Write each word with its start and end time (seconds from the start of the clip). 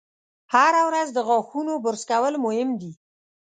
هره 0.53 0.81
ورځ 0.89 1.07
د 1.13 1.19
غاښونو 1.27 1.73
برش 1.85 2.01
کول 2.11 2.33
مهم 2.45 2.69
دي. 2.81 2.91